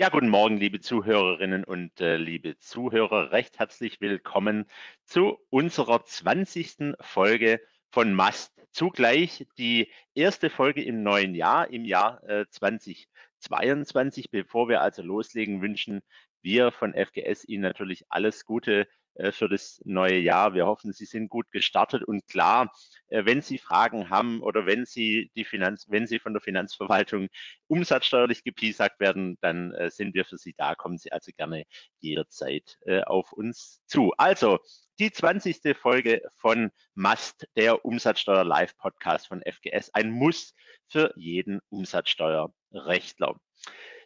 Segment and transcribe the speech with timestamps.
[0.00, 3.32] Ja, guten Morgen, liebe Zuhörerinnen und äh, liebe Zuhörer.
[3.32, 4.64] Recht herzlich willkommen
[5.04, 6.94] zu unserer 20.
[7.00, 7.60] Folge
[7.90, 8.62] von Mast.
[8.70, 14.30] Zugleich die erste Folge im neuen Jahr, im Jahr äh, 2022.
[14.30, 16.00] Bevor wir also loslegen, wünschen
[16.40, 18.88] wir von FGS Ihnen natürlich alles Gute
[19.32, 20.54] für das neue Jahr.
[20.54, 22.72] Wir hoffen, Sie sind gut gestartet und klar,
[23.08, 27.28] äh, wenn Sie Fragen haben oder wenn Sie die Finanz, wenn Sie von der Finanzverwaltung
[27.68, 30.74] umsatzsteuerlich gepiesackt werden, dann äh, sind wir für Sie da.
[30.74, 31.64] Kommen Sie also gerne
[32.00, 34.12] jederzeit auf uns zu.
[34.16, 34.58] Also
[34.98, 35.76] die 20.
[35.76, 39.90] Folge von Must, der Umsatzsteuer Live Podcast von FGS.
[39.94, 40.54] Ein Muss
[40.88, 43.38] für jeden Umsatzsteuerrechtler.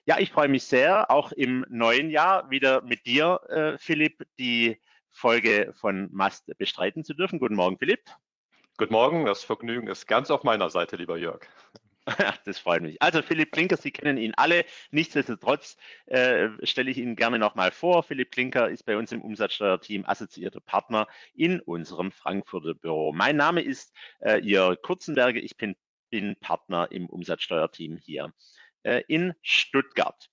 [0.07, 4.81] Ja, ich freue mich sehr, auch im neuen Jahr wieder mit dir, äh, Philipp, die
[5.15, 7.39] Folge von Mast bestreiten zu dürfen.
[7.39, 8.01] Guten Morgen, Philipp.
[8.77, 11.41] Guten Morgen, das Vergnügen ist ganz auf meiner Seite, lieber Jörg.
[12.45, 13.01] Das freut mich.
[13.01, 14.67] Also Philipp Klinker, Sie kennen ihn alle.
[14.91, 18.03] Nichtsdestotrotz äh, stelle ich Ihnen gerne nochmal vor.
[18.03, 23.13] Philipp Klinker ist bei uns im Umsatzsteuerteam assoziierter Partner in unserem Frankfurter Büro.
[23.13, 25.41] Mein Name ist äh, Jörg Kurzenberger.
[25.41, 25.77] Ich bin,
[26.11, 28.35] bin Partner im Umsatzsteuerteam hier
[28.83, 30.29] äh, in Stuttgart.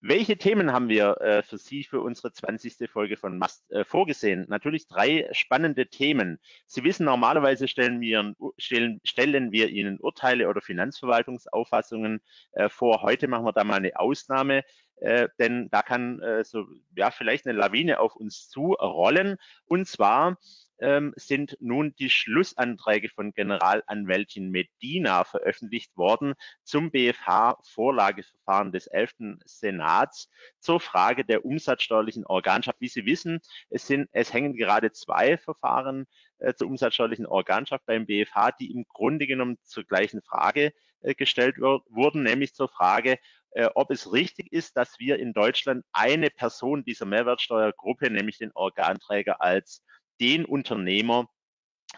[0.00, 2.88] Welche Themen haben wir äh, für Sie für unsere 20.
[2.90, 4.44] Folge von Mast äh, vorgesehen?
[4.48, 6.38] Natürlich drei spannende Themen.
[6.66, 12.20] Sie wissen, normalerweise stellen wir, stellen, stellen wir Ihnen Urteile oder Finanzverwaltungsauffassungen
[12.52, 13.02] äh, vor.
[13.02, 14.64] Heute machen wir da mal eine Ausnahme.
[14.96, 19.36] Äh, denn da kann äh, so ja vielleicht eine Lawine auf uns zurollen.
[19.66, 20.38] Und zwar
[20.78, 29.38] ähm, sind nun die Schlussanträge von Generalanwältin Medina veröffentlicht worden zum BFH-Vorlageverfahren des 11.
[29.44, 32.80] Senats zur Frage der umsatzsteuerlichen Organschaft.
[32.80, 36.06] Wie Sie wissen, es, sind, es hängen gerade zwei Verfahren
[36.38, 41.58] äh, zur umsatzsteuerlichen Organschaft beim BFH, die im Grunde genommen zur gleichen Frage äh, gestellt
[41.58, 43.18] wurden, nämlich zur Frage,
[43.56, 48.52] äh, ob es richtig ist, dass wir in Deutschland eine Person dieser Mehrwertsteuergruppe, nämlich den
[48.52, 49.82] Organträger, als
[50.20, 51.28] den Unternehmer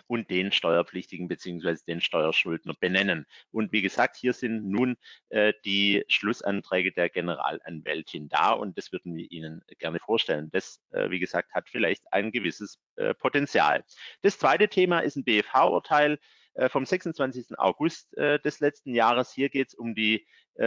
[0.07, 3.27] und den Steuerpflichtigen beziehungsweise den Steuerschuldner benennen.
[3.51, 4.97] Und wie gesagt, hier sind nun
[5.31, 10.51] äh, die Schlussanträge der Generalanwältin da und das würden wir Ihnen gerne vorstellen.
[10.53, 13.85] Das, äh, wie gesagt, hat vielleicht ein gewisses äh, Potenzial.
[14.23, 16.19] Das zweite Thema ist ein BFH-Urteil
[16.55, 17.59] äh, vom 26.
[17.59, 19.33] August äh, des letzten Jahres.
[19.33, 20.27] Hier geht es um die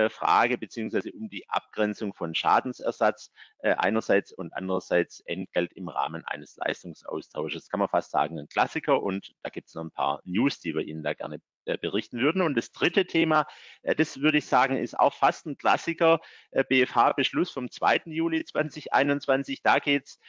[0.09, 6.55] Frage beziehungsweise um die Abgrenzung von Schadensersatz äh, einerseits und andererseits Entgelt im Rahmen eines
[6.57, 7.69] Leistungsaustausches.
[7.69, 10.73] Kann man fast sagen, ein Klassiker und da gibt es noch ein paar News, die
[10.73, 12.41] wir Ihnen da gerne äh, berichten würden.
[12.41, 13.45] Und das dritte Thema,
[13.83, 16.19] äh, das würde ich sagen, ist auch fast ein Klassiker,
[16.49, 18.01] äh, BFH-Beschluss vom 2.
[18.05, 19.61] Juli 2021.
[19.61, 20.19] Da geht es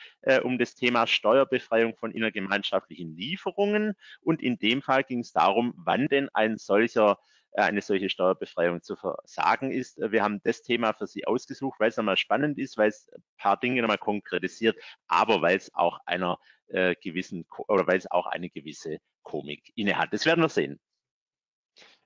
[0.45, 3.95] um das Thema Steuerbefreiung von innergemeinschaftlichen Lieferungen.
[4.21, 8.83] Und in dem Fall ging es darum, wann denn ein solcher äh, eine solche Steuerbefreiung
[8.83, 9.99] zu versagen ist.
[9.99, 13.23] Wir haben das Thema für Sie ausgesucht, weil es nochmal spannend ist, weil es ein
[13.37, 14.77] paar Dinge nochmal konkretisiert,
[15.07, 20.13] aber weil es auch einer äh, gewissen oder weil es auch eine gewisse Komik innehat.
[20.13, 20.81] Das werden wir sehen.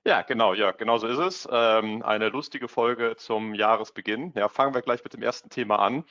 [0.05, 1.47] Ja, genau, ja, genau so ist es.
[1.51, 4.31] Ähm, eine lustige Folge zum Jahresbeginn.
[4.35, 6.05] Ja, fangen wir gleich mit dem ersten Thema an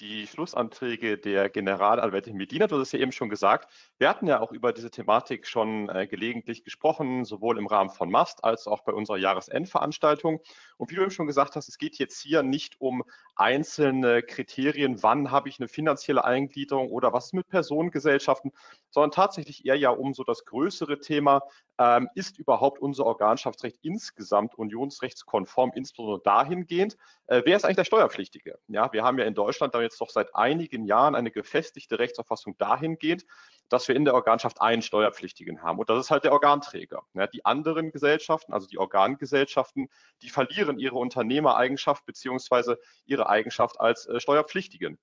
[0.00, 2.66] die Schlussanträge der Generalanwältin Medina.
[2.66, 3.70] Du hast es ja eben schon gesagt.
[3.98, 8.10] Wir hatten ja auch über diese Thematik schon äh, gelegentlich gesprochen, sowohl im Rahmen von
[8.10, 10.40] MAST als auch bei unserer Jahresendveranstaltung.
[10.80, 13.04] Und wie du eben schon gesagt hast, es geht jetzt hier nicht um
[13.36, 18.50] einzelne Kriterien, wann habe ich eine finanzielle Eingliederung oder was mit Personengesellschaften,
[18.88, 21.42] sondern tatsächlich eher ja um so das größere Thema,
[21.78, 28.58] ähm, ist überhaupt unser Organschaftsrecht insgesamt unionsrechtskonform, insbesondere dahingehend, äh, wer ist eigentlich der Steuerpflichtige?
[28.68, 32.56] Ja, wir haben ja in Deutschland da jetzt doch seit einigen Jahren eine gefestigte Rechtsauffassung
[32.56, 33.26] dahingehend,
[33.70, 35.78] dass wir in der Organschaft einen Steuerpflichtigen haben.
[35.78, 37.02] Und das ist halt der Organträger.
[37.14, 39.88] Ja, die anderen Gesellschaften, also die Organgesellschaften,
[40.22, 44.98] die verlieren ihre Unternehmereigenschaft beziehungsweise ihre Eigenschaft als äh, Steuerpflichtigen.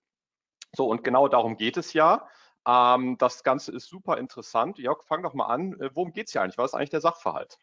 [0.75, 2.27] So, und genau darum geht es ja.
[2.67, 4.77] Ähm, das Ganze ist super interessant.
[4.77, 5.79] Jörg, fang doch mal an.
[5.79, 6.57] Äh, worum geht es hier eigentlich?
[6.57, 7.57] Was ist eigentlich der Sachverhalt?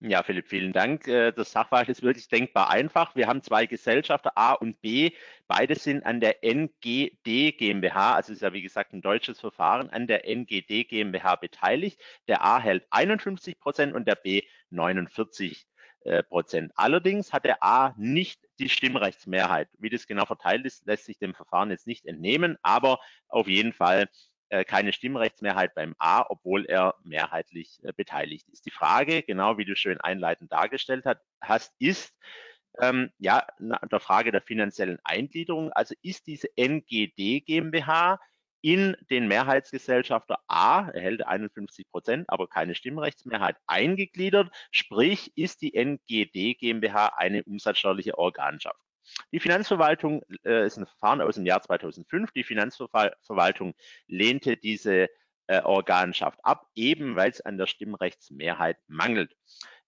[0.00, 1.08] Ja, Philipp, vielen Dank.
[1.08, 3.16] Äh, das Sachverhalt ist wirklich denkbar einfach.
[3.16, 5.12] Wir haben zwei Gesellschafter, A und B.
[5.48, 10.06] Beide sind an der NGD GmbH, also ist ja wie gesagt ein deutsches Verfahren, an
[10.06, 11.98] der NGD GmbH beteiligt.
[12.28, 15.66] Der A hält 51 Prozent und der B 49
[16.04, 16.72] äh, Prozent.
[16.76, 19.68] Allerdings hat der A nicht die Stimmrechtsmehrheit.
[19.78, 23.72] Wie das genau verteilt ist, lässt sich dem Verfahren jetzt nicht entnehmen, aber auf jeden
[23.72, 24.08] Fall
[24.64, 28.66] keine Stimmrechtsmehrheit beim A, obwohl er mehrheitlich äh, beteiligt ist.
[28.66, 31.04] Die Frage, genau wie du schön einleitend dargestellt
[31.40, 32.14] hast, ist,
[32.80, 38.20] ähm, ja, der Frage der finanziellen Eingliederung, also ist diese NGD GmbH
[38.60, 46.54] in den Mehrheitsgesellschafter A, erhält 51 Prozent, aber keine Stimmrechtsmehrheit, eingegliedert, sprich ist die NGD
[46.58, 48.80] GmbH eine umsatzsteuerliche Organschaft.
[49.32, 52.32] Die Finanzverwaltung äh, ist ein Verfahren aus dem Jahr 2005.
[52.32, 53.74] Die Finanzverwaltung
[54.06, 55.08] lehnte diese
[55.46, 59.34] äh, Organschaft ab, eben weil es an der Stimmrechtsmehrheit mangelt.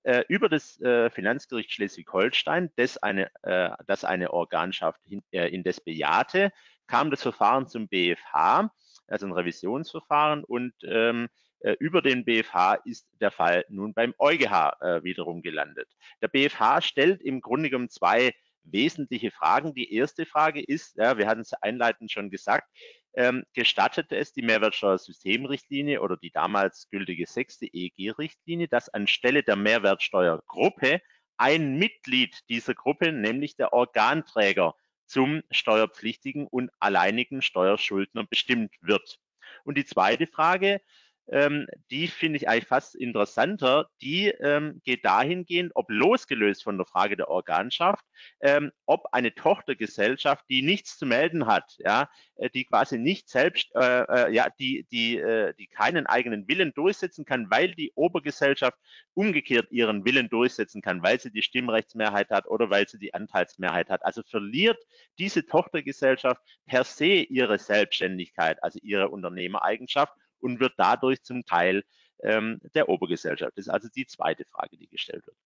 [0.04, 5.80] Äh, über das äh, Finanzgericht Schleswig-Holstein, das eine, äh, das eine Organschaft hin, äh, indes
[5.80, 6.52] bejahte,
[6.86, 8.70] kam das Verfahren zum BFH,
[9.08, 11.28] also ein Revisionsverfahren und ähm,
[11.60, 15.88] äh, über den BFH ist der Fall nun beim EuGH äh, wiederum gelandet.
[16.22, 18.32] Der BFH stellt im Grunde genommen zwei
[18.64, 19.74] wesentliche Fragen.
[19.74, 22.68] Die erste Frage ist, ja, wir hatten es einleitend schon gesagt,
[23.14, 31.00] ähm, gestattete es die Mehrwertsteuersystemrichtlinie oder die damals gültige sechste EEG-Richtlinie, dass anstelle der Mehrwertsteuergruppe
[31.36, 34.74] ein Mitglied dieser Gruppe, nämlich der Organträger,
[35.06, 39.18] zum steuerpflichtigen und alleinigen Steuerschuldner bestimmt wird.
[39.64, 40.82] Und die zweite Frage,
[41.30, 43.88] ähm, die finde ich eigentlich fast interessanter.
[44.00, 48.04] Die ähm, geht dahingehend, ob losgelöst von der Frage der Organschaft,
[48.40, 53.74] ähm, ob eine Tochtergesellschaft, die nichts zu melden hat, ja, äh, die quasi nicht selbst,
[53.74, 58.78] äh, äh, ja, die, die, äh, die keinen eigenen Willen durchsetzen kann, weil die Obergesellschaft
[59.14, 63.90] umgekehrt ihren Willen durchsetzen kann, weil sie die Stimmrechtsmehrheit hat oder weil sie die Anteilsmehrheit
[63.90, 64.04] hat.
[64.04, 64.78] Also verliert
[65.18, 71.84] diese Tochtergesellschaft per se ihre Selbstständigkeit, also ihre Unternehmereigenschaft und wird dadurch zum Teil
[72.22, 73.52] ähm, der Obergesellschaft.
[73.56, 75.36] Das ist also die zweite Frage, die gestellt wird.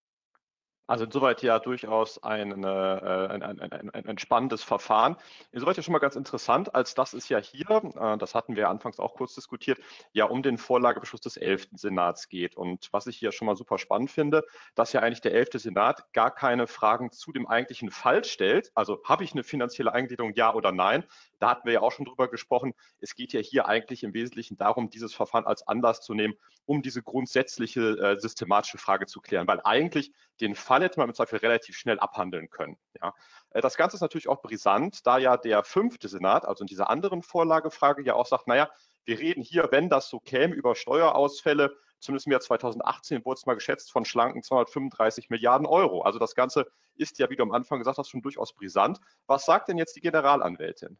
[0.88, 5.16] Also insoweit ja durchaus ein, äh, ein, ein, ein, ein, spannendes Verfahren.
[5.52, 8.68] Insoweit ja schon mal ganz interessant, als das ist ja hier, äh, das hatten wir
[8.68, 9.78] anfangs auch kurz diskutiert,
[10.12, 11.68] ja um den Vorlagebeschluss des 11.
[11.72, 12.56] Senats geht.
[12.56, 14.44] Und was ich hier schon mal super spannend finde,
[14.74, 15.50] dass ja eigentlich der 11.
[15.54, 18.72] Senat gar keine Fragen zu dem eigentlichen Fall stellt.
[18.74, 21.04] Also habe ich eine finanzielle Eingliederung, ja oder nein?
[21.42, 22.72] Da hatten wir ja auch schon drüber gesprochen.
[23.00, 26.34] Es geht ja hier eigentlich im Wesentlichen darum, dieses Verfahren als Anlass zu nehmen,
[26.66, 29.48] um diese grundsätzliche äh, systematische Frage zu klären.
[29.48, 32.78] Weil eigentlich den Fall hätte man im Zweifel relativ schnell abhandeln können.
[33.02, 33.12] Ja.
[33.50, 36.88] Äh, das Ganze ist natürlich auch brisant, da ja der fünfte Senat, also in dieser
[36.88, 38.70] anderen Vorlagefrage, ja auch sagt, naja,
[39.04, 43.46] wir reden hier, wenn das so käme, über Steuerausfälle, zumindest im Jahr 2018 wurde es
[43.46, 46.02] mal geschätzt von schlanken 235 Milliarden Euro.
[46.02, 49.00] Also das Ganze ist ja, wie du am Anfang gesagt hast, schon durchaus brisant.
[49.26, 50.98] Was sagt denn jetzt die Generalanwältin?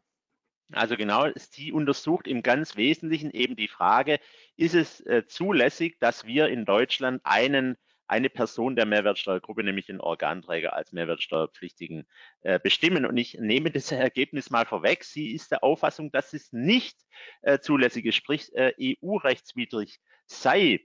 [0.75, 4.19] Also genau, sie untersucht im ganz Wesentlichen eben die Frage,
[4.57, 10.01] ist es äh, zulässig, dass wir in Deutschland einen eine Person der Mehrwertsteuergruppe, nämlich den
[10.01, 12.05] Organträger als Mehrwertsteuerpflichtigen
[12.41, 13.05] äh, bestimmen.
[13.05, 15.03] Und ich nehme das Ergebnis mal vorweg.
[15.03, 16.97] Sie ist der Auffassung, dass es nicht
[17.41, 20.81] äh, zulässig ist, sprich äh, EU-rechtswidrig sei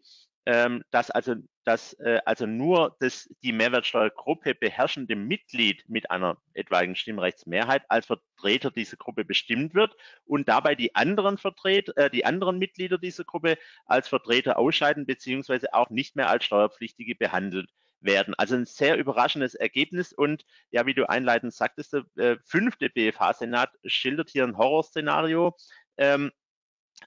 [0.47, 1.35] ähm, dass also,
[1.69, 8.71] dass, äh, also nur das, die Mehrwertsteuergruppe beherrschende Mitglied mit einer etwaigen Stimmrechtsmehrheit als Vertreter
[8.71, 9.95] dieser Gruppe bestimmt wird
[10.25, 15.75] und dabei die anderen Vertreter, äh, die anderen Mitglieder dieser Gruppe als Vertreter ausscheiden beziehungsweise
[15.75, 17.69] auch nicht mehr als Steuerpflichtige behandelt
[18.01, 18.33] werden.
[18.39, 23.73] Also ein sehr überraschendes Ergebnis und ja, wie du einleitend sagtest, der äh, fünfte BFH-Senat
[23.85, 25.55] schildert hier ein Horrorszenario.
[25.99, 26.33] Ähm,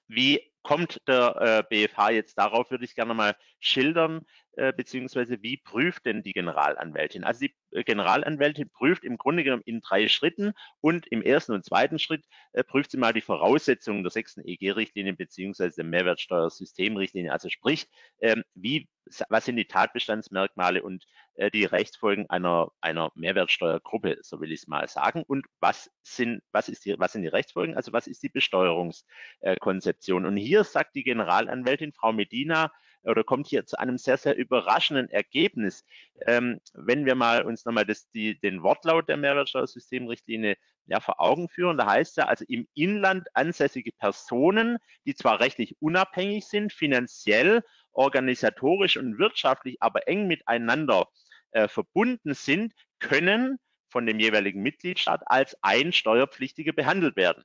[0.08, 4.26] wie kommt der äh, BFH jetzt darauf, würde ich gerne mal schildern,
[4.58, 7.24] äh, beziehungsweise wie prüft denn die Generalanwältin?
[7.24, 11.64] Also die äh, Generalanwältin prüft im Grunde genommen in drei Schritten und im ersten und
[11.64, 17.32] zweiten Schritt äh, prüft sie mal die Voraussetzungen der sechsten EG-Richtlinie beziehungsweise der Mehrwertsteuersystemrichtlinie.
[17.32, 17.88] Also sprich,
[18.20, 18.90] ähm, wie,
[19.30, 21.06] was sind die Tatbestandsmerkmale und
[21.50, 25.24] die Rechtsfolgen einer, einer Mehrwertsteuergruppe, so will ich es mal sagen.
[25.26, 27.76] Und was sind, was ist die, was sind die Rechtsfolgen?
[27.76, 30.26] Also was ist die Besteuerungskonzeption?
[30.26, 32.72] Und hier sagt die Generalanwältin Frau Medina,
[33.04, 35.84] oder kommt hier zu einem sehr, sehr überraschenden Ergebnis.
[36.28, 40.56] Ähm, wenn wir mal uns nochmal das, die, den Wortlaut der Mehrwertsteuersystemrichtlinie
[40.88, 45.76] ja, vor Augen führen, da heißt ja also im Inland ansässige Personen, die zwar rechtlich
[45.80, 51.08] unabhängig sind, finanziell, organisatorisch und wirtschaftlich aber eng miteinander
[51.52, 53.58] äh, verbunden sind, können
[53.90, 57.44] von dem jeweiligen Mitgliedstaat als ein Steuerpflichtige behandelt werden.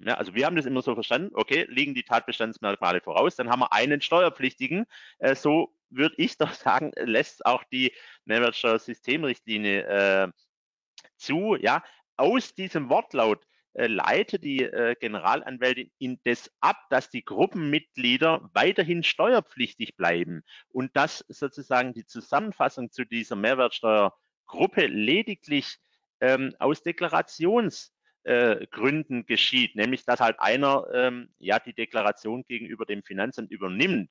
[0.00, 3.60] Ja, also wir haben das immer so verstanden, okay, liegen die Tatbestandsmerkmale voraus, dann haben
[3.60, 4.86] wir einen Steuerpflichtigen.
[5.18, 7.92] Äh, so würde ich doch sagen, lässt auch die
[8.24, 10.28] Mehrwertsteuersystemrichtlinie äh,
[11.16, 11.56] zu.
[11.56, 11.82] Ja,
[12.16, 13.44] aus diesem Wortlaut
[13.78, 21.24] äh, leitet die äh, Generalanwältin indes ab, dass die Gruppenmitglieder weiterhin steuerpflichtig bleiben und dass
[21.28, 25.78] sozusagen die Zusammenfassung zu dieser Mehrwertsteuergruppe lediglich
[26.20, 27.92] ähm, aus Deklarations
[28.24, 28.66] äh,
[29.26, 34.10] geschieht, nämlich dass halt einer ähm, ja die Deklaration gegenüber dem Finanzamt übernimmt.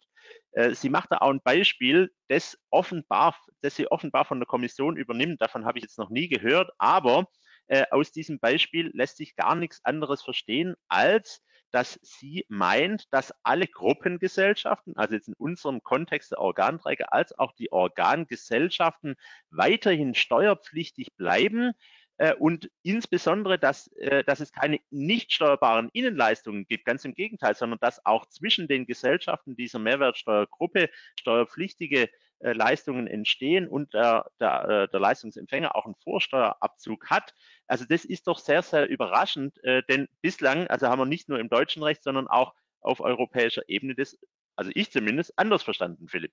[0.51, 4.95] Äh, sie macht da auch ein Beispiel, das offenbar, das sie offenbar von der Kommission
[4.95, 5.41] übernimmt.
[5.41, 7.27] Davon habe ich jetzt noch nie gehört, aber
[7.67, 13.33] äh, aus diesem Beispiel lässt sich gar nichts anderes verstehen, als dass sie meint, dass
[13.43, 19.15] alle Gruppengesellschaften, also jetzt in unserem Kontext der Organträger, als auch die Organgesellschaften
[19.49, 21.73] weiterhin steuerpflichtig bleiben,
[22.17, 27.55] äh, und insbesondere, dass, äh, dass es keine nicht steuerbaren Innenleistungen gibt, ganz im Gegenteil,
[27.55, 32.09] sondern dass auch zwischen den Gesellschaften dieser Mehrwertsteuergruppe steuerpflichtige
[32.39, 37.33] äh, Leistungen entstehen und der, der, äh, der Leistungsempfänger auch einen Vorsteuerabzug hat.
[37.67, 41.39] Also das ist doch sehr, sehr überraschend, äh, denn bislang, also haben wir nicht nur
[41.39, 44.17] im deutschen Recht, sondern auch auf europäischer Ebene das,
[44.55, 46.31] also ich zumindest, anders verstanden, Philipp.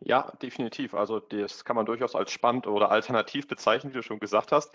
[0.00, 0.94] Ja, definitiv.
[0.94, 4.72] Also das kann man durchaus als spannend oder alternativ bezeichnen, wie du schon gesagt hast.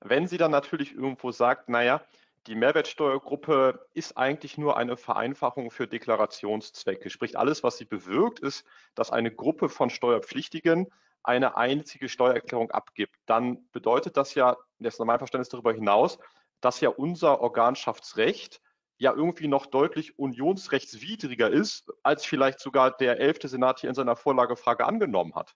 [0.00, 2.02] Wenn sie dann natürlich irgendwo sagt, naja,
[2.46, 7.10] die Mehrwertsteuergruppe ist eigentlich nur eine Vereinfachung für Deklarationszwecke.
[7.10, 10.86] Sprich, alles, was sie bewirkt, ist, dass eine Gruppe von Steuerpflichtigen
[11.22, 13.16] eine einzige Steuererklärung abgibt.
[13.26, 16.18] Dann bedeutet das ja, jetzt nach meinem Verständnis darüber hinaus,
[16.60, 18.60] dass ja unser Organschaftsrecht
[18.98, 24.16] ja irgendwie noch deutlich unionsrechtswidriger ist, als vielleicht sogar der elfte Senat hier in seiner
[24.16, 25.54] Vorlagefrage angenommen hat.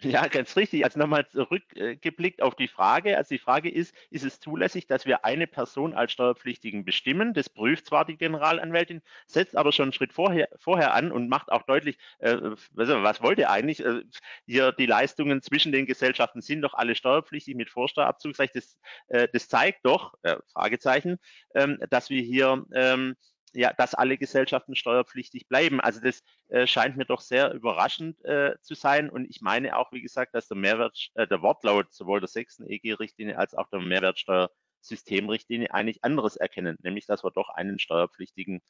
[0.00, 0.84] Ja, ganz richtig.
[0.84, 3.16] Also nochmal zurückgeblickt auf die Frage.
[3.16, 7.34] Also die Frage ist, ist es zulässig, dass wir eine Person als Steuerpflichtigen bestimmen?
[7.34, 11.50] Das prüft zwar die Generalanwältin, setzt aber schon einen Schritt vorher, vorher an und macht
[11.50, 12.36] auch deutlich, äh,
[12.70, 13.84] was wollt ihr eigentlich?
[13.84, 14.02] Äh,
[14.46, 18.54] hier die Leistungen zwischen den Gesellschaften sind doch alle steuerpflichtig mit Vorsteuerabzugsrecht.
[18.54, 18.78] Das,
[19.08, 21.18] äh, das zeigt doch, äh, Fragezeichen,
[21.56, 23.16] ähm, dass wir hier ähm,
[23.54, 25.80] ja, dass alle Gesellschaften steuerpflichtig bleiben.
[25.80, 29.10] Also das äh, scheint mir doch sehr überraschend äh, zu sein.
[29.10, 32.68] Und ich meine auch, wie gesagt, dass der Mehrwert, äh, der Wortlaut sowohl der sechsten
[32.68, 38.60] EG-Richtlinie als auch der Mehrwertsteuersystemrichtlinie eigentlich anderes erkennen, nämlich dass wir doch einen Steuerpflichtigen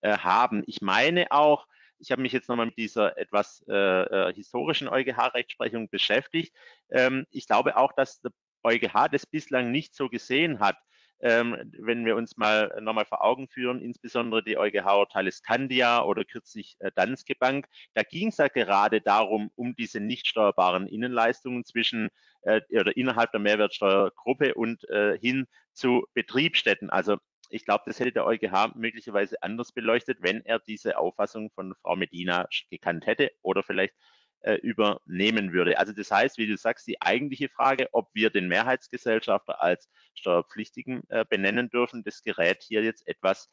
[0.00, 0.62] äh, haben.
[0.66, 1.66] Ich meine auch,
[1.98, 6.54] ich habe mich jetzt nochmal mit dieser etwas äh, äh, historischen EuGH-Rechtsprechung beschäftigt.
[6.90, 8.30] Ähm, ich glaube auch, dass der
[8.62, 10.76] EuGH das bislang nicht so gesehen hat
[11.20, 16.24] ähm, wenn wir uns mal äh, nochmal vor Augen führen, insbesondere die EuGH-Urteile Scandia oder
[16.24, 21.64] kürzlich äh, Danske Bank, da ging es ja gerade darum, um diese nicht steuerbaren Innenleistungen
[21.64, 22.08] zwischen
[22.42, 26.90] äh, oder innerhalb der Mehrwertsteuergruppe und äh, hin zu Betriebsstätten.
[26.90, 27.16] Also
[27.50, 31.96] ich glaube, das hätte der EuGH möglicherweise anders beleuchtet, wenn er diese Auffassung von Frau
[31.96, 33.94] Medina gekannt hätte oder vielleicht
[34.40, 35.78] äh, übernehmen würde.
[35.78, 41.02] Also das heißt, wie du sagst, die eigentliche Frage, ob wir den Mehrheitsgesellschafter als Steuerpflichtigen
[41.08, 43.50] äh, benennen dürfen, das gerät hier jetzt etwas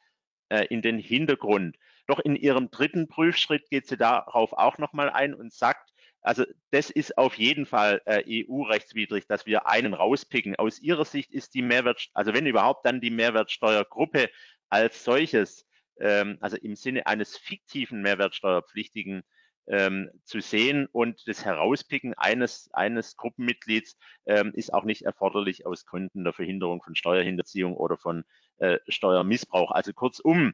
[0.50, 1.78] äh, in den Hintergrund.
[2.08, 6.90] Doch in ihrem dritten Prüfschritt geht sie darauf auch nochmal ein und sagt, also das
[6.90, 10.56] ist auf jeden Fall äh, EU-rechtswidrig, dass wir einen rauspicken.
[10.56, 14.30] Aus ihrer Sicht ist die Mehrwert, also wenn überhaupt dann die Mehrwertsteuergruppe
[14.70, 15.68] als solches,
[16.00, 19.24] ähm, also im Sinne eines fiktiven Mehrwertsteuerpflichtigen
[19.68, 25.86] ähm, zu sehen und das Herauspicken eines, eines Gruppenmitglieds ähm, ist auch nicht erforderlich aus
[25.86, 28.24] Gründen der Verhinderung von Steuerhinterziehung oder von
[28.58, 29.72] äh, Steuermissbrauch.
[29.72, 30.54] Also kurzum,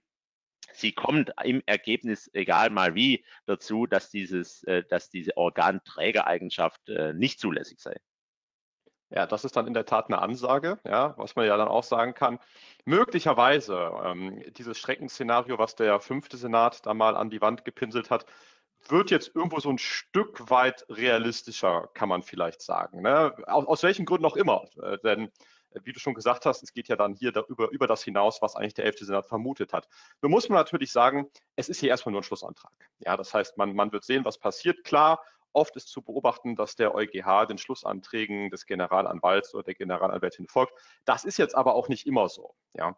[0.74, 7.14] sie kommt im Ergebnis, egal mal wie, dazu, dass, dieses, äh, dass diese Organträgereigenschaft äh,
[7.14, 7.96] nicht zulässig sei.
[9.14, 11.84] Ja, das ist dann in der Tat eine Ansage, ja, was man ja dann auch
[11.84, 12.40] sagen kann.
[12.86, 18.26] Möglicherweise ähm, dieses Schreckensszenario, was der fünfte Senat da mal an die Wand gepinselt hat,
[18.90, 23.02] wird jetzt irgendwo so ein Stück weit realistischer, kann man vielleicht sagen.
[23.02, 23.34] Ne?
[23.46, 24.66] Aus, aus, welchen Gründen auch immer.
[24.82, 25.28] Äh, denn,
[25.72, 28.42] äh, wie du schon gesagt hast, es geht ja dann hier darüber, über das hinaus,
[28.42, 29.00] was eigentlich der 11.
[29.00, 29.88] Senat vermutet hat.
[30.22, 32.74] Nun muss man natürlich sagen, es ist hier erstmal nur ein Schlussantrag.
[33.00, 34.84] Ja, das heißt, man, man wird sehen, was passiert.
[34.84, 35.24] Klar,
[35.54, 40.74] oft ist zu beobachten, dass der EuGH den Schlussanträgen des Generalanwalts oder der Generalanwältin folgt.
[41.06, 42.56] Das ist jetzt aber auch nicht immer so.
[42.74, 42.96] Ja,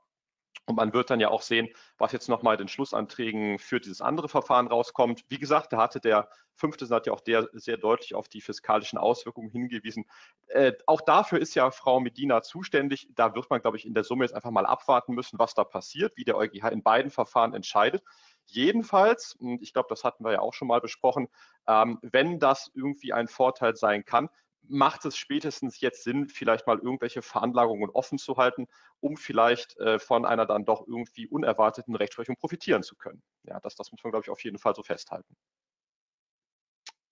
[0.65, 1.67] und man wird dann ja auch sehen,
[1.97, 5.25] was jetzt nochmal den Schlussanträgen für dieses andere Verfahren rauskommt.
[5.27, 8.97] Wie gesagt, da hatte der fünfte Senat ja auch der sehr deutlich auf die fiskalischen
[8.97, 10.05] Auswirkungen hingewiesen.
[10.47, 13.09] Äh, auch dafür ist ja Frau Medina zuständig.
[13.15, 15.65] Da wird man, glaube ich, in der Summe jetzt einfach mal abwarten müssen, was da
[15.65, 18.03] passiert, wie der EuGH in beiden Verfahren entscheidet.
[18.45, 21.27] Jedenfalls, und ich glaube, das hatten wir ja auch schon mal besprochen,
[21.67, 24.29] ähm, wenn das irgendwie ein Vorteil sein kann,
[24.67, 28.67] macht es spätestens jetzt Sinn, vielleicht mal irgendwelche Veranlagungen offen zu halten,
[28.99, 33.21] um vielleicht äh, von einer dann doch irgendwie unerwarteten Rechtsprechung profitieren zu können.
[33.43, 35.35] Ja, das, das muss man, glaube ich, auf jeden Fall so festhalten.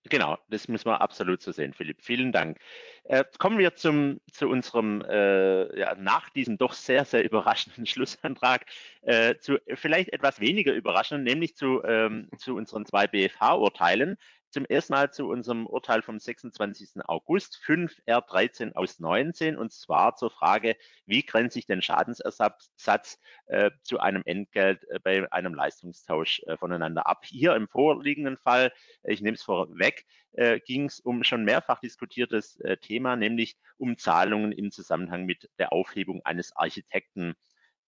[0.10, 2.02] Genau, das müssen wir absolut so sehen, Philipp.
[2.02, 2.58] Vielen Dank.
[3.04, 8.66] Äh, kommen wir zum, zu unserem, äh, ja, nach diesem doch sehr, sehr überraschenden Schlussantrag,
[9.04, 14.18] äh, zu vielleicht etwas weniger überraschend, nämlich zu, ähm, zu unseren zwei BFH-Urteilen
[14.52, 17.06] zum ersten Mal zu unserem Urteil vom 26.
[17.06, 23.72] August 5 R13 aus 19 und zwar zur Frage, wie grenzt sich denn Schadensersatz äh,
[23.84, 27.26] zu einem Entgelt äh, bei einem Leistungstausch äh, voneinander ab.
[27.26, 32.60] Hier im vorliegenden Fall, ich nehme es vorweg, äh, ging es um schon mehrfach diskutiertes
[32.62, 37.36] äh, Thema, nämlich um Zahlungen im Zusammenhang mit der Aufhebung eines Architekten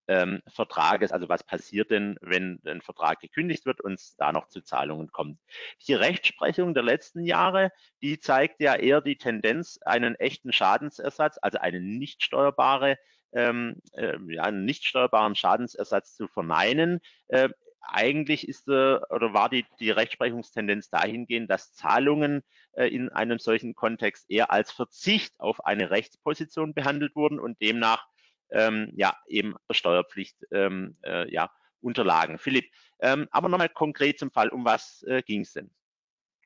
[0.08, 1.12] ähm, Vertrages.
[1.12, 5.10] Also was passiert denn, wenn ein Vertrag gekündigt wird und es da noch zu Zahlungen
[5.12, 5.38] kommt?
[5.86, 7.70] Die Rechtsprechung der letzten Jahre,
[8.02, 12.98] die zeigt ja eher die Tendenz, einen echten Schadensersatz, also eine nicht steuerbare
[13.34, 17.00] ähm, äh, ja, einen nicht steuerbaren Schadensersatz zu verneinen.
[17.28, 17.48] Äh,
[17.80, 22.42] eigentlich ist äh, oder war die, die Rechtsprechungstendenz dahingehend, dass Zahlungen
[22.72, 28.06] äh, in einem solchen Kontext eher als Verzicht auf eine Rechtsposition behandelt wurden und demnach
[28.54, 32.38] ähm, ja eben Steuerpflicht ähm, äh, ja, unterlagen.
[32.38, 32.70] Philipp,
[33.00, 35.70] ähm, aber nochmal konkret zum Fall, um was äh, ging es denn?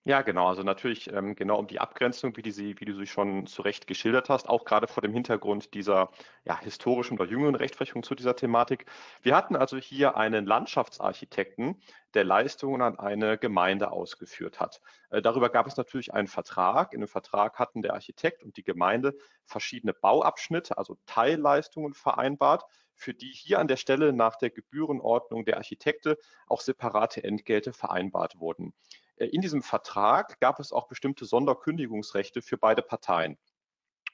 [0.09, 0.47] Ja, genau.
[0.49, 3.61] Also natürlich ähm, genau um die Abgrenzung, wie, die sie, wie du sie schon zu
[3.61, 6.11] Recht geschildert hast, auch gerade vor dem Hintergrund dieser
[6.47, 8.87] ja, historischen oder jüngeren Rechtsprechung zu dieser Thematik.
[9.21, 11.83] Wir hatten also hier einen Landschaftsarchitekten,
[12.15, 14.81] der Leistungen an eine Gemeinde ausgeführt hat.
[15.11, 16.95] Äh, darüber gab es natürlich einen Vertrag.
[16.95, 23.13] In dem Vertrag hatten der Architekt und die Gemeinde verschiedene Bauabschnitte, also Teilleistungen vereinbart, für
[23.13, 28.73] die hier an der Stelle nach der Gebührenordnung der Architekte auch separate Entgelte vereinbart wurden.
[29.19, 33.39] Äh, in diesem Vertrag gab es auch bestimmte Sonderkündigungsrechte für beide Parteien.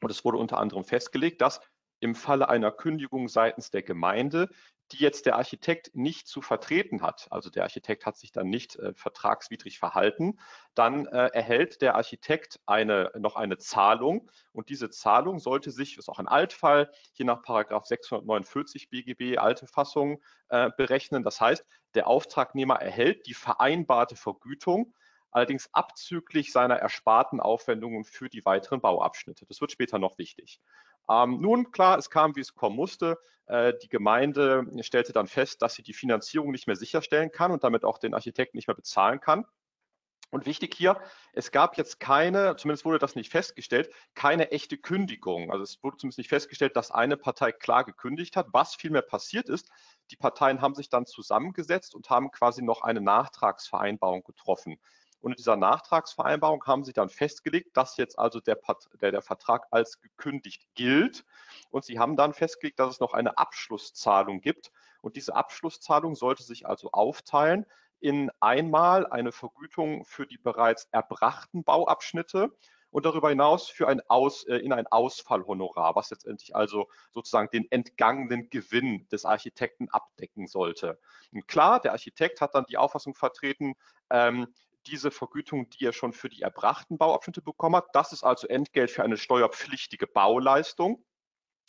[0.00, 1.61] Und es wurde unter anderem festgelegt, dass
[2.04, 4.50] im Falle einer Kündigung seitens der Gemeinde,
[4.92, 8.76] die jetzt der Architekt nicht zu vertreten hat, also der Architekt hat sich dann nicht
[8.76, 10.38] äh, vertragswidrig verhalten,
[10.75, 16.11] dann äh, erhält der Architekt eine, noch eine Zahlung und diese Zahlung sollte sich, ist
[16.11, 21.23] auch ein Altfall, hier nach Paragraph 649 BGB, alte Fassung, äh, berechnen.
[21.23, 24.92] Das heißt, der Auftragnehmer erhält die vereinbarte Vergütung,
[25.30, 29.46] allerdings abzüglich seiner ersparten Aufwendungen für die weiteren Bauabschnitte.
[29.46, 30.61] Das wird später noch wichtig.
[31.08, 33.18] Ähm, nun, klar, es kam, wie es kommen musste.
[33.46, 37.64] Äh, die Gemeinde stellte dann fest, dass sie die Finanzierung nicht mehr sicherstellen kann und
[37.64, 39.44] damit auch den Architekten nicht mehr bezahlen kann.
[40.30, 41.00] Und wichtig hier,
[41.32, 45.52] es gab jetzt keine, zumindest wurde das nicht festgestellt, keine echte Kündigung.
[45.52, 48.49] Also es wurde zumindest nicht festgestellt, dass eine Partei klar gekündigt hat.
[48.50, 49.70] Was vielmehr passiert ist,
[50.11, 54.80] die Parteien haben sich dann zusammengesetzt und haben quasi noch eine Nachtragsvereinbarung getroffen.
[55.24, 58.58] Und in dieser Nachtragsvereinbarung haben sie dann festgelegt, dass jetzt also der,
[59.00, 61.24] der, der Vertrag als gekündigt gilt.
[61.70, 64.70] Und sie haben dann festgelegt, dass es noch eine Abschlusszahlung gibt.
[65.00, 67.64] Und diese Abschlusszahlung sollte sich also aufteilen
[68.00, 72.54] in einmal eine Vergütung für die bereits erbrachten Bauabschnitte
[72.90, 77.68] und darüber hinaus für ein Aus, äh, in ein Ausfallhonorar, was letztendlich also sozusagen den
[77.70, 81.00] entgangenen Gewinn des Architekten abdecken sollte.
[81.32, 83.74] Und klar, der Architekt hat dann die Auffassung vertreten,
[84.10, 84.48] ähm,
[84.87, 88.90] diese Vergütung, die er schon für die erbrachten Bauabschnitte bekommen hat, das ist also Entgelt
[88.90, 91.05] für eine steuerpflichtige Bauleistung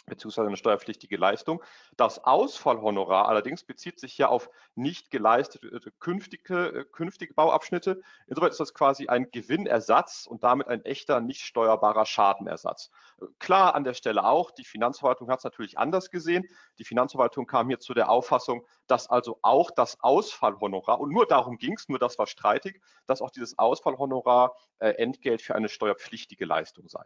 [0.05, 1.63] beziehungsweise eine steuerpflichtige Leistung.
[1.97, 8.01] Das Ausfallhonorar allerdings bezieht sich ja auf nicht geleistete äh, künftige, äh, künftige Bauabschnitte.
[8.27, 12.91] Insoweit ist das quasi ein Gewinnersatz und damit ein echter nicht steuerbarer Schadenersatz.
[13.39, 16.45] Klar an der Stelle auch, die Finanzverwaltung hat es natürlich anders gesehen.
[16.77, 21.57] Die Finanzverwaltung kam hier zu der Auffassung, dass also auch das Ausfallhonorar, und nur darum
[21.57, 26.45] ging es, nur das war streitig, dass auch dieses Ausfallhonorar äh, Entgelt für eine steuerpflichtige
[26.45, 27.05] Leistung sei.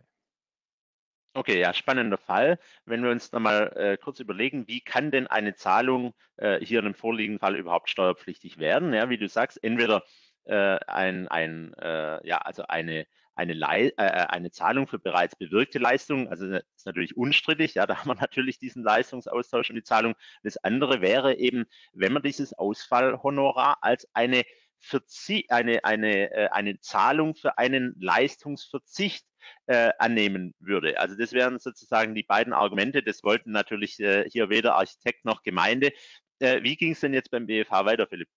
[1.36, 2.60] Okay, ja, spannender Fall.
[2.86, 6.86] Wenn wir uns nochmal äh, kurz überlegen, wie kann denn eine Zahlung äh, hier in
[6.86, 8.94] dem vorliegenden Fall überhaupt steuerpflichtig werden?
[8.94, 10.04] Ja, wie du sagst, entweder
[10.46, 15.78] äh, ein, ein äh, ja, also eine, eine, Lei äh, eine Zahlung für bereits bewirkte
[15.78, 20.16] Leistungen, also ist natürlich unstrittig, ja, da haben wir natürlich diesen Leistungsaustausch und die Zahlung.
[20.42, 24.44] Das andere wäre eben, wenn man dieses Ausfallhonorar als eine
[24.80, 29.29] Verzie eine, eine, äh, eine Zahlung für einen Leistungsverzicht
[29.68, 31.00] äh, annehmen würde.
[31.00, 33.04] Also das wären sozusagen die beiden Argumente.
[33.04, 35.92] Das wollten natürlich äh, hier weder Architekt noch Gemeinde.
[36.40, 38.30] Äh, wie ging es denn jetzt beim BFH weiter, Philipp?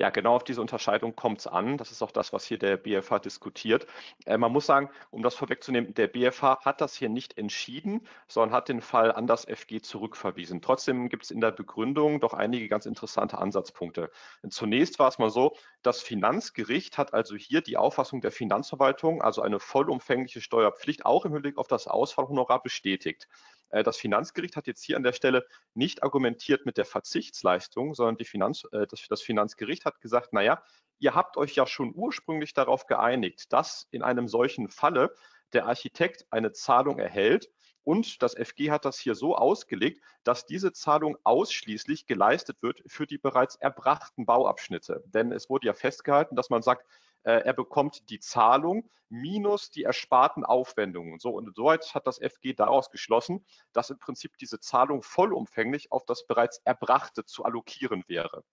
[0.00, 1.76] Ja, genau auf diese Unterscheidung kommt es an.
[1.76, 3.88] Das ist auch das, was hier der BFH diskutiert.
[4.26, 8.54] Äh, man muss sagen, um das vorwegzunehmen, der BFH hat das hier nicht entschieden, sondern
[8.54, 10.62] hat den Fall an das FG zurückverwiesen.
[10.62, 14.12] Trotzdem gibt es in der Begründung doch einige ganz interessante Ansatzpunkte.
[14.48, 19.42] Zunächst war es mal so, das Finanzgericht hat also hier die Auffassung der Finanzverwaltung, also
[19.42, 23.26] eine vollumfängliche Steuerpflicht, auch im Hinblick auf das Ausfallhonorar bestätigt.
[23.70, 28.24] Äh, das Finanzgericht hat jetzt hier an der Stelle nicht argumentiert mit der Verzichtsleistung, sondern
[28.24, 30.62] Finanz, äh, das, das Finanzgericht hat gesagt, naja,
[30.98, 35.14] ihr habt euch ja schon ursprünglich darauf geeinigt, dass in einem solchen Falle
[35.52, 37.50] der Architekt eine Zahlung erhält
[37.88, 43.06] und das FG hat das hier so ausgelegt, dass diese Zahlung ausschließlich geleistet wird für
[43.06, 45.02] die bereits erbrachten Bauabschnitte.
[45.06, 46.84] Denn es wurde ja festgehalten, dass man sagt,
[47.22, 51.18] er bekommt die Zahlung minus die ersparten Aufwendungen.
[51.18, 56.04] So, und soweit hat das FG daraus geschlossen, dass im Prinzip diese Zahlung vollumfänglich auf
[56.04, 58.44] das bereits Erbrachte zu allokieren wäre.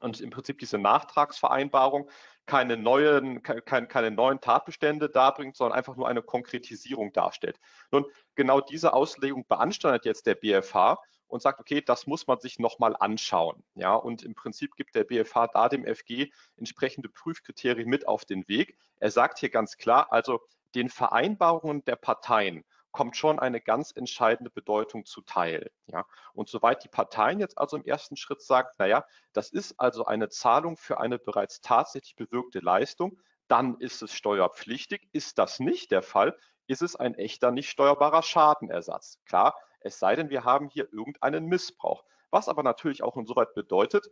[0.00, 2.10] Und im Prinzip diese Nachtragsvereinbarung
[2.44, 7.60] keine neuen, keine, keine neuen Tatbestände darbringt, sondern einfach nur eine Konkretisierung darstellt.
[7.92, 10.98] Nun, genau diese Auslegung beanstandet jetzt der BFH
[11.32, 13.64] und sagt, okay, das muss man sich nochmal anschauen.
[13.74, 18.46] Ja, und im Prinzip gibt der BFH da dem FG entsprechende Prüfkriterien mit auf den
[18.48, 18.76] Weg.
[19.00, 20.40] Er sagt hier ganz klar, also
[20.74, 25.70] den Vereinbarungen der Parteien kommt schon eine ganz entscheidende Bedeutung zuteil.
[25.86, 26.04] Ja?
[26.34, 30.28] Und soweit die Parteien jetzt also im ersten Schritt sagen, naja, das ist also eine
[30.28, 33.18] Zahlung für eine bereits tatsächlich bewirkte Leistung,
[33.48, 35.08] dann ist es steuerpflichtig.
[35.12, 39.18] Ist das nicht der Fall, ist es ein echter nicht steuerbarer Schadenersatz.
[39.24, 42.04] Klar, es sei denn, wir haben hier irgendeinen Missbrauch.
[42.30, 44.08] Was aber natürlich auch insoweit bedeutet,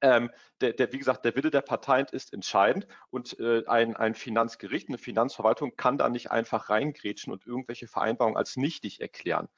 [0.00, 4.14] ähm, der, der, wie gesagt, der Wille der Parteien ist entscheidend und äh, ein, ein
[4.14, 9.48] Finanzgericht, eine Finanzverwaltung kann da nicht einfach reingrätschen und irgendwelche Vereinbarungen als nichtig erklären.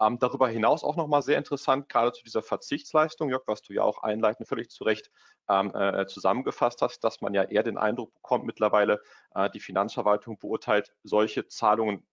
[0.00, 3.82] Ähm, darüber hinaus auch nochmal sehr interessant, gerade zu dieser Verzichtsleistung, Jörg, was du ja
[3.82, 5.10] auch einleitend völlig zu Recht
[5.48, 9.02] ähm, äh, zusammengefasst hast, dass man ja eher den Eindruck bekommt, mittlerweile
[9.34, 12.06] äh, die Finanzverwaltung beurteilt solche Zahlungen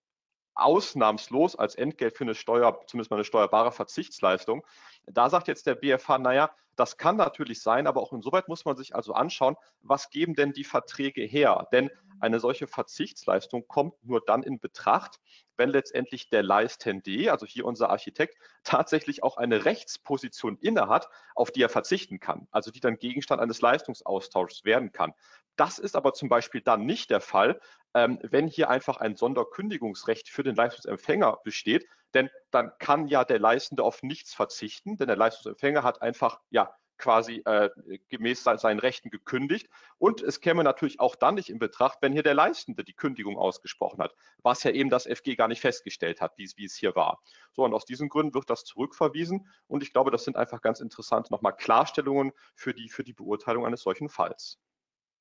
[0.56, 4.66] ausnahmslos als Entgelt für eine Steuer, zumindest mal eine steuerbare Verzichtsleistung.
[5.06, 8.76] Da sagt jetzt der BFH, naja, das kann natürlich sein, aber auch insoweit muss man
[8.76, 11.68] sich also anschauen, was geben denn die Verträge her?
[11.72, 11.90] Denn
[12.20, 15.20] eine solche Verzichtsleistung kommt nur dann in Betracht,
[15.56, 21.62] wenn letztendlich der Leistende, also hier unser Architekt, tatsächlich auch eine Rechtsposition innehat, auf die
[21.62, 25.12] er verzichten kann, also die dann Gegenstand eines Leistungsaustauschs werden kann.
[25.56, 27.60] Das ist aber zum Beispiel dann nicht der Fall,
[27.94, 33.38] ähm, wenn hier einfach ein Sonderkündigungsrecht für den Leistungsempfänger besteht, denn dann kann ja der
[33.38, 37.70] Leistende auf nichts verzichten, denn der Leistungsempfänger hat einfach ja quasi äh,
[38.08, 39.68] gemäß seinen Rechten gekündigt.
[39.98, 43.38] Und es käme natürlich auch dann nicht in Betracht, wenn hier der Leistende die Kündigung
[43.38, 47.22] ausgesprochen hat, was ja eben das FG gar nicht festgestellt hat, wie es, hier war.
[47.52, 49.48] So, und aus diesen Gründen wird das zurückverwiesen.
[49.66, 53.66] Und ich glaube, das sind einfach ganz interessante nochmal Klarstellungen für die, für die Beurteilung
[53.66, 54.58] eines solchen Falls.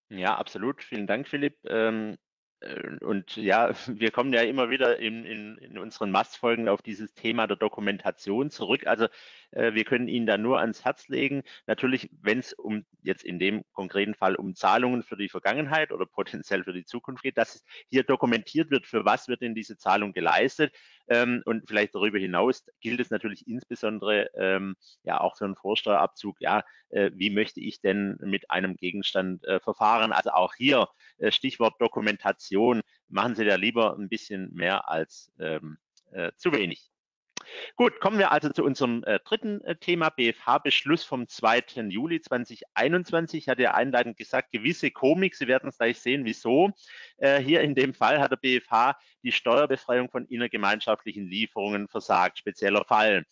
[0.10, 0.84] Ja, absolut.
[0.84, 1.58] Vielen Dank, Philipp.
[1.66, 2.18] Ähm,
[2.62, 7.14] äh, und ja, wir kommen ja immer wieder in, in, in unseren Mastfolgen auf dieses
[7.14, 8.88] Thema der Dokumentation zurück.
[8.88, 9.08] Also
[9.56, 11.44] wir können Ihnen da nur ans Herz legen.
[11.66, 16.06] Natürlich, wenn es um jetzt in dem konkreten Fall um Zahlungen für die Vergangenheit oder
[16.06, 20.14] potenziell für die Zukunft geht, dass hier dokumentiert wird, für was wird denn diese Zahlung
[20.14, 20.74] geleistet.
[21.08, 26.42] Ähm, und vielleicht darüber hinaus gilt es natürlich insbesondere ähm, ja auch für einen Vorsteuerabzug,
[26.42, 30.12] ja, äh, wie möchte ich denn mit einem Gegenstand äh, verfahren?
[30.12, 30.88] Also auch hier
[31.18, 35.78] äh, Stichwort Dokumentation, machen Sie da lieber ein bisschen mehr als ähm,
[36.12, 36.90] äh, zu wenig.
[37.76, 41.64] Gut, kommen wir also zu unserem äh, dritten äh, Thema, BFH-Beschluss vom 2.
[41.90, 43.44] Juli 2021.
[43.44, 46.72] Ich hatte ja einleitend gesagt, gewisse Komik, Sie werden es gleich sehen, wieso.
[47.18, 52.86] Äh, hier in dem Fall hat der BFH die Steuerbefreiung von innergemeinschaftlichen Lieferungen versagt, spezieller
[52.86, 53.26] Fall.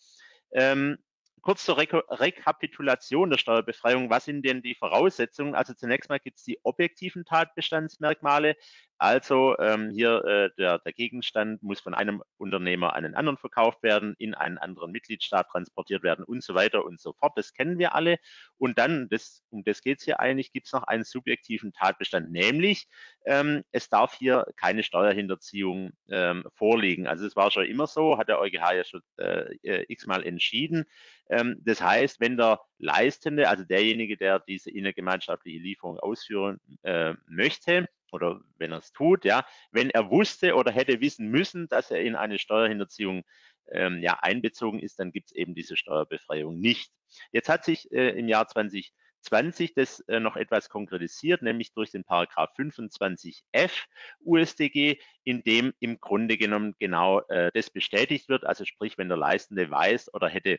[0.52, 0.98] Ähm,
[1.44, 4.10] kurz zur Re Rekapitulation der Steuerbefreiung.
[4.10, 5.54] Was sind denn die Voraussetzungen?
[5.54, 8.56] Also zunächst mal gibt es die objektiven Tatbestandsmerkmale.
[9.04, 13.82] Also ähm, hier äh, der, der Gegenstand muss von einem Unternehmer an einen anderen verkauft
[13.82, 17.34] werden, in einen anderen Mitgliedstaat transportiert werden und so weiter und so fort.
[17.36, 18.16] Das kennen wir alle.
[18.56, 22.32] Und dann, das, um das geht es hier eigentlich, gibt es noch einen subjektiven Tatbestand,
[22.32, 22.88] nämlich
[23.26, 27.06] ähm, es darf hier keine Steuerhinterziehung ähm, vorliegen.
[27.06, 30.86] Also es war schon immer so, hat der EuGH ja schon äh, äh, x-mal entschieden.
[31.28, 37.86] Ähm, das heißt, wenn der Leistende, also derjenige, der diese innergemeinschaftliche Lieferung ausführen äh, möchte,
[38.14, 42.00] oder wenn er es tut, ja, wenn er wusste oder hätte wissen müssen, dass er
[42.00, 43.24] in eine Steuerhinterziehung
[43.70, 46.92] ähm, ja, einbezogen ist, dann gibt es eben diese Steuerbefreiung nicht.
[47.32, 52.04] Jetzt hat sich äh, im Jahr 2020 das äh, noch etwas konkretisiert, nämlich durch den
[52.04, 53.72] Paragraph 25f
[54.20, 58.44] USDG, in dem im Grunde genommen genau äh, das bestätigt wird.
[58.44, 60.58] Also sprich, wenn der Leistende weiß oder hätte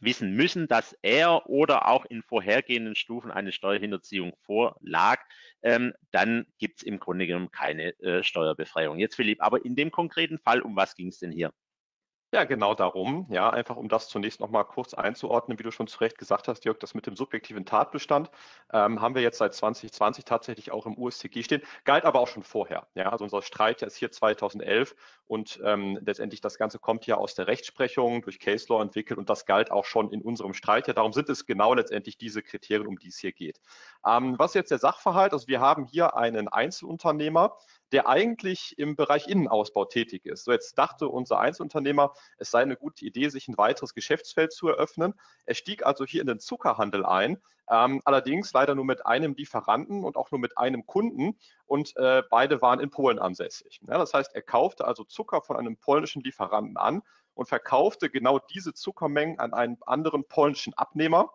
[0.00, 5.20] wissen müssen, dass er oder auch in vorhergehenden Stufen eine Steuerhinterziehung vorlag,
[5.62, 8.98] ähm, dann gibt es im Grunde genommen keine äh, Steuerbefreiung.
[8.98, 11.52] Jetzt Philipp, aber in dem konkreten Fall, um was ging es denn hier?
[12.36, 13.24] Ja, genau darum.
[13.30, 16.48] Ja, einfach um das zunächst noch mal kurz einzuordnen, wie du schon zu Recht gesagt
[16.48, 18.30] hast, Jörg, das mit dem subjektiven Tatbestand
[18.74, 22.42] ähm, haben wir jetzt seit 2020 tatsächlich auch im USTG stehen, galt aber auch schon
[22.42, 22.88] vorher.
[22.94, 24.94] Ja, also unser Streit ist hier 2011
[25.26, 29.30] und ähm, letztendlich das Ganze kommt ja aus der Rechtsprechung durch Case Law entwickelt und
[29.30, 30.88] das galt auch schon in unserem Streit.
[30.88, 33.62] Ja, darum sind es genau letztendlich diese Kriterien, um die es hier geht.
[34.06, 35.32] Ähm, was jetzt der Sachverhalt?
[35.32, 37.56] Also wir haben hier einen Einzelunternehmer,
[37.92, 40.44] der eigentlich im Bereich Innenausbau tätig ist.
[40.44, 44.68] So jetzt dachte unser Einzelunternehmer, es sei eine gute Idee, sich ein weiteres Geschäftsfeld zu
[44.68, 45.14] eröffnen.
[45.44, 50.04] Er stieg also hier in den Zuckerhandel ein, ähm, allerdings leider nur mit einem Lieferanten
[50.04, 53.80] und auch nur mit einem Kunden und äh, beide waren in Polen ansässig.
[53.88, 57.02] Ja, das heißt, er kaufte also Zucker von einem polnischen Lieferanten an
[57.34, 61.30] und verkaufte genau diese Zuckermengen an einen anderen polnischen Abnehmer.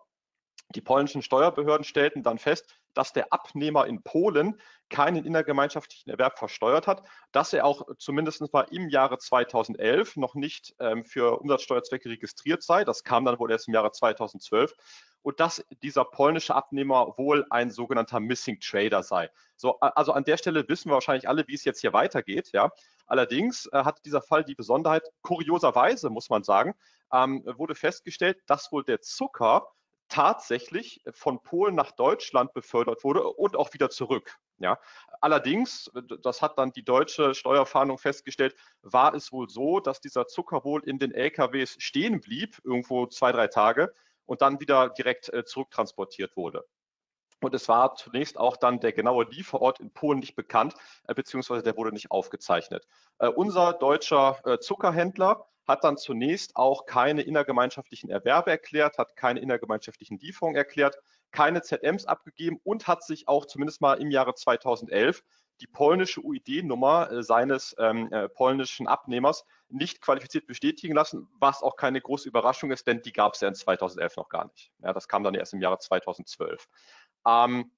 [0.74, 6.86] Die polnischen Steuerbehörden stellten dann fest, dass der Abnehmer in Polen keinen innergemeinschaftlichen Erwerb versteuert
[6.86, 12.62] hat, dass er auch zumindest mal im Jahre 2011 noch nicht ähm, für Umsatzsteuerzwecke registriert
[12.62, 12.84] sei.
[12.84, 14.74] Das kam dann wohl erst im Jahre 2012
[15.22, 19.30] und dass dieser polnische Abnehmer wohl ein sogenannter Missing Trader sei.
[19.56, 22.50] So, also an der Stelle wissen wir wahrscheinlich alle, wie es jetzt hier weitergeht.
[22.52, 22.70] Ja.
[23.06, 26.74] Allerdings äh, hat dieser Fall die Besonderheit, kurioserweise muss man sagen,
[27.12, 29.68] ähm, wurde festgestellt, dass wohl der Zucker
[30.12, 34.36] tatsächlich von Polen nach Deutschland befördert wurde und auch wieder zurück.
[34.58, 34.78] Ja.
[35.22, 35.90] Allerdings,
[36.22, 40.84] das hat dann die deutsche Steuerfahndung festgestellt, war es wohl so, dass dieser Zucker wohl
[40.84, 43.94] in den LKWs stehen blieb, irgendwo zwei, drei Tage,
[44.26, 46.64] und dann wieder direkt äh, zurücktransportiert wurde.
[47.40, 50.74] Und es war zunächst auch dann der genaue Lieferort in Polen nicht bekannt,
[51.08, 52.86] äh, beziehungsweise der wurde nicht aufgezeichnet.
[53.18, 59.40] Äh, unser deutscher äh, Zuckerhändler hat dann zunächst auch keine innergemeinschaftlichen Erwerbe erklärt, hat keine
[59.40, 60.96] innergemeinschaftlichen Lieferungen erklärt,
[61.30, 65.22] keine ZMs abgegeben und hat sich auch zumindest mal im Jahre 2011
[65.60, 71.76] die polnische UID-Nummer äh, seines ähm, äh, polnischen Abnehmers nicht qualifiziert bestätigen lassen, was auch
[71.76, 74.72] keine große Überraschung ist, denn die gab es ja in 2011 noch gar nicht.
[74.82, 76.68] Ja, das kam dann erst im Jahre 2012.
[77.26, 77.70] Ähm,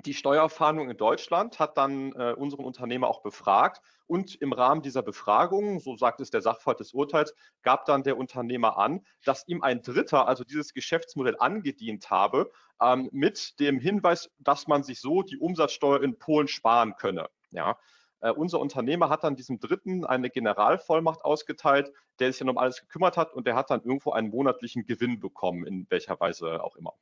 [0.00, 5.02] die Steuerfahndung in Deutschland hat dann äh, unseren Unternehmer auch befragt und im Rahmen dieser
[5.02, 9.62] Befragung, so sagt es der Sachverhalt des Urteils, gab dann der Unternehmer an, dass ihm
[9.62, 15.22] ein Dritter, also dieses Geschäftsmodell angedient habe, ähm, mit dem Hinweis, dass man sich so
[15.22, 17.28] die Umsatzsteuer in Polen sparen könne.
[17.50, 17.78] Ja.
[18.20, 22.80] Äh, unser Unternehmer hat dann diesem Dritten eine Generalvollmacht ausgeteilt, der sich dann um alles
[22.80, 26.76] gekümmert hat und der hat dann irgendwo einen monatlichen Gewinn bekommen, in welcher Weise auch
[26.76, 26.92] immer.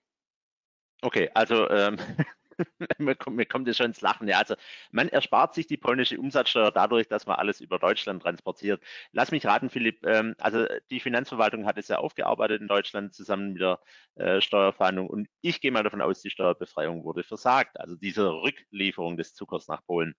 [1.00, 1.96] Okay, also ähm,
[2.98, 4.28] mir, kommt, mir kommt es schon ins Lachen.
[4.28, 4.54] Ja, also
[4.90, 8.82] man erspart sich die polnische Umsatzsteuer dadurch, dass man alles über Deutschland transportiert.
[9.12, 10.04] Lass mich raten, Philipp.
[10.06, 13.80] Ähm, also die Finanzverwaltung hat es ja aufgearbeitet in Deutschland zusammen mit der
[14.16, 17.78] äh, Steuerfahndung und ich gehe mal davon aus, die Steuerbefreiung wurde versagt.
[17.80, 20.14] Also diese Rücklieferung des Zuckers nach Polen.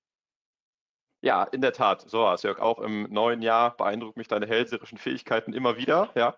[1.24, 2.02] Ja, in der Tat.
[2.02, 2.60] So war es, Jörg.
[2.60, 6.12] Auch im neuen Jahr beeindruckt mich deine hellseherischen Fähigkeiten immer wieder.
[6.16, 6.38] Ja.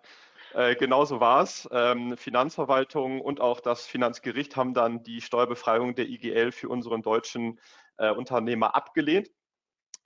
[0.55, 1.67] Äh, genauso war es.
[1.73, 7.59] Ähm, Finanzverwaltung und auch das Finanzgericht haben dann die Steuerbefreiung der IGL für unseren deutschen
[7.97, 9.29] äh, Unternehmer abgelehnt.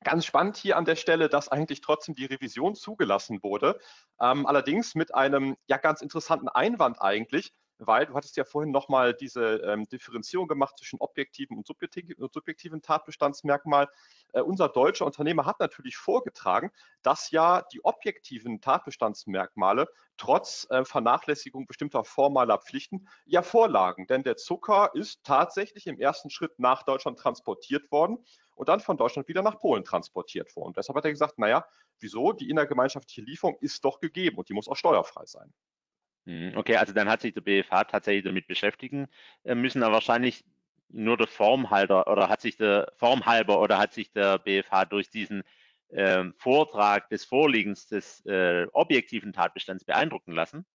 [0.03, 3.79] Ganz spannend hier an der Stelle, dass eigentlich trotzdem die Revision zugelassen wurde.
[4.19, 9.13] Ähm, allerdings mit einem ja ganz interessanten Einwand eigentlich, weil du hattest ja vorhin nochmal
[9.13, 13.87] diese ähm, Differenzierung gemacht zwischen objektiven und subjektiven, subjektiven Tatbestandsmerkmal.
[14.33, 19.87] Äh, unser deutscher Unternehmer hat natürlich vorgetragen, dass ja die objektiven Tatbestandsmerkmale
[20.17, 24.05] trotz äh, Vernachlässigung bestimmter formaler Pflichten ja vorlagen.
[24.07, 28.17] Denn der Zucker ist tatsächlich im ersten Schritt nach Deutschland transportiert worden
[28.55, 30.73] und dann von Deutschland wieder nach Polen transportiert worden.
[30.73, 31.65] Deshalb hat er gesagt, naja,
[31.99, 32.33] wieso?
[32.33, 35.53] Die innergemeinschaftliche Lieferung ist doch gegeben und die muss auch steuerfrei sein.
[36.29, 39.07] Mhm, okay, also dann hat sich der BFH tatsächlich damit beschäftigen
[39.43, 40.45] äh, müssen, aber wahrscheinlich
[40.89, 45.41] nur der Formhalter oder hat sich der Formhalber oder hat sich der BFH durch diesen
[45.89, 50.65] äh, Vortrag des Vorliegens des äh, objektiven Tatbestands beeindrucken lassen?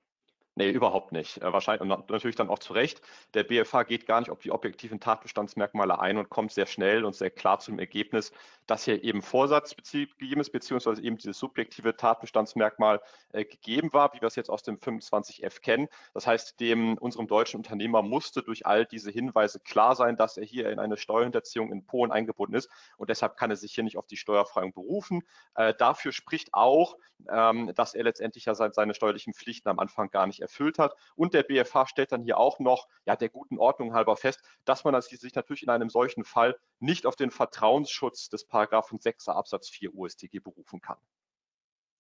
[0.57, 1.43] Nee, überhaupt nicht.
[1.43, 3.03] Äh, wahrscheinlich und natürlich dann auch zu Recht.
[3.35, 7.17] Der BFH geht gar nicht auf die objektiven Tatbestandsmerkmale ein und kommt sehr schnell und
[7.17, 8.31] sehr klar zum Ergebnis,
[8.69, 13.01] dass hier eben Vorsatz gegeben ist, beziehungsweise eben dieses subjektive Tatbestandsmerkmal
[13.33, 15.89] äh, gegeben war, wie wir es jetzt aus dem 25f kennen.
[16.15, 20.45] Das heißt, dem unserem deutschen Unternehmer musste durch all diese Hinweise klar sein, dass er
[20.45, 23.97] hier in eine Steuerhinterziehung in Polen eingebunden ist und deshalb kann er sich hier nicht
[23.97, 25.25] auf die Steuerfreiung berufen.
[25.57, 26.97] Äh, dafür spricht auch,
[27.29, 30.95] ähm, dass er letztendlich ja seine steuerlichen Pflichten am Anfang gar nicht erfüllt hat.
[31.17, 34.85] Und der BFH stellt dann hier auch noch, ja, der guten Ordnung halber fest, dass
[34.85, 39.69] man sich natürlich in einem solchen Fall nicht auf den Vertrauensschutz des Paragraphen 6 Absatz
[39.69, 40.99] 4 USTG berufen kann.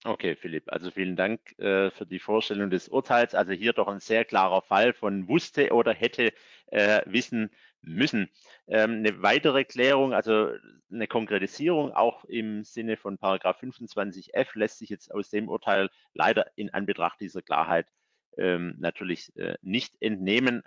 [0.07, 3.35] Okay, Philipp, also vielen Dank äh, für die Vorstellung des Urteils.
[3.35, 6.35] Also hier doch ein sehr klarer Fall von wusste oder hätte
[6.66, 8.28] äh, wissen müssen.
[8.66, 10.50] Ähm, eine weitere Klärung, also
[10.92, 16.50] eine Konkretisierung auch im Sinne von Paragraph 25f lässt sich jetzt aus dem Urteil leider
[16.57, 17.87] in Anbetracht dieser Klarheit
[18.38, 20.62] ähm, natürlich äh, nicht entnehmen.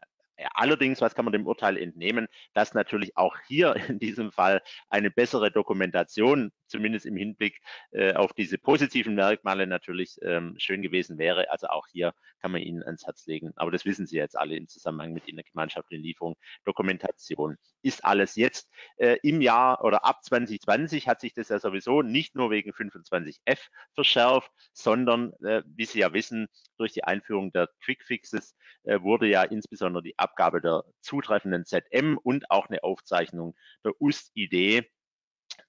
[0.53, 5.09] Allerdings, was kann man dem Urteil entnehmen, dass natürlich auch hier in diesem Fall eine
[5.09, 7.59] bessere Dokumentation zumindest im Hinblick
[7.91, 11.51] äh, auf diese positiven Merkmale natürlich ähm, schön gewesen wäre.
[11.51, 13.51] Also auch hier kann man Ihnen ans Herz legen.
[13.55, 16.35] Aber das wissen Sie jetzt alle im Zusammenhang mit Ihrer gemeinschaftlichen Lieferung.
[16.65, 18.69] Dokumentation ist alles jetzt.
[18.97, 23.59] Äh, Im Jahr oder ab 2020 hat sich das ja sowieso nicht nur wegen 25f
[23.93, 29.27] verschärft, sondern, äh, wie Sie ja wissen, durch die Einführung der Quick Fixes äh, wurde
[29.27, 34.85] ja insbesondere die Abgabe der zutreffenden ZM und auch eine Aufzeichnung der UST-ID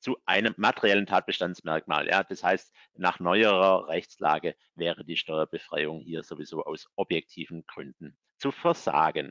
[0.01, 2.09] zu einem materiellen Tatbestandsmerkmal.
[2.09, 8.53] Ja, das heißt, nach neuerer Rechtslage wäre die Steuerbefreiung hier sowieso aus objektiven Gründen zu
[8.53, 9.31] versagen.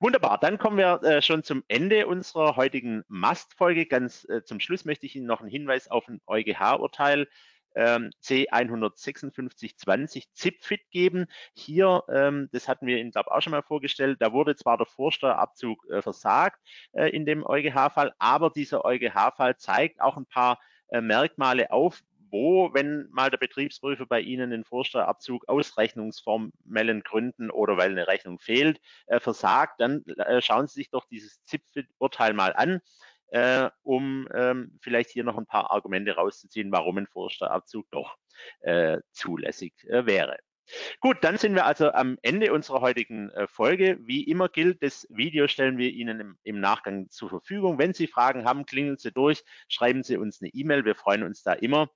[0.00, 3.86] Wunderbar, dann kommen wir äh, schon zum Ende unserer heutigen Mast-Folge.
[3.86, 7.28] Ganz äh, zum Schluss möchte ich Ihnen noch einen Hinweis auf ein EuGH-Urteil
[7.76, 11.26] ähm, C15620 ZipFit geben.
[11.54, 14.78] Hier, ähm, das hatten wir Ihnen, glaube ich, auch schon mal vorgestellt, da wurde zwar
[14.78, 16.60] der Vorsteuerabzug äh, versagt
[16.92, 20.58] äh, in dem EuGH-Fall, aber dieser EuGH-Fall zeigt auch ein paar
[20.88, 27.50] äh, Merkmale auf, wo, wenn mal der Betriebsprüfer bei Ihnen den Vorsteuerabzug aus rechnungsformellen Gründen
[27.50, 32.32] oder weil eine Rechnung fehlt, äh, versagt, dann äh, schauen Sie sich doch dieses ZIP-Urteil
[32.32, 32.80] mal an,
[33.28, 38.16] äh, um ähm, vielleicht hier noch ein paar Argumente rauszuziehen, warum ein Vorsteuerabzug doch
[38.60, 40.38] äh, zulässig äh, wäre.
[41.00, 43.98] Gut, dann sind wir also am Ende unserer heutigen äh, Folge.
[44.00, 47.78] Wie immer gilt, das Video stellen wir Ihnen im, im, Nachgang zur Verfügung.
[47.78, 50.84] Wenn Sie Fragen haben, klingeln Sie durch, schreiben Sie uns eine E-Mail.
[50.84, 51.88] Wir freuen uns da immer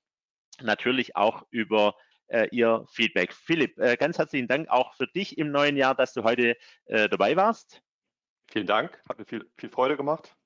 [0.63, 1.97] natürlich auch über
[2.29, 3.33] äh, Ihr Feedback.
[3.33, 7.09] Philipp, äh, ganz herzlichen Dank auch für dich im neuen Jahr, dass du heute äh,
[7.09, 7.83] dabei warst.
[8.53, 10.37] Vielen Dank, hat mir viel, viel Freude gemacht.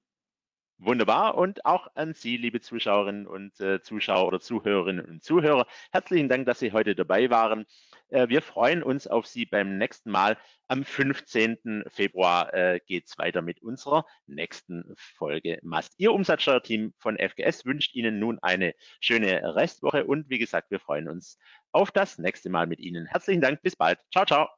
[0.79, 1.37] Wunderbar.
[1.37, 6.47] Und auch an Sie, liebe Zuschauerinnen und äh, Zuschauer oder Zuhörerinnen und Zuhörer, herzlichen Dank,
[6.47, 7.65] dass Sie heute dabei waren.
[8.09, 10.37] Äh, wir freuen uns auf Sie beim nächsten Mal.
[10.67, 11.85] Am 15.
[11.89, 15.95] Februar äh, geht es weiter mit unserer nächsten Folge Mast.
[15.99, 21.09] Ihr Umsatzsteuerteam von FGS wünscht Ihnen nun eine schöne Restwoche und wie gesagt, wir freuen
[21.09, 21.39] uns
[21.71, 23.07] auf das nächste Mal mit Ihnen.
[23.07, 24.01] Herzlichen Dank, bis bald.
[24.11, 24.49] Ciao, ciao.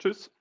[0.00, 0.33] Tschüss.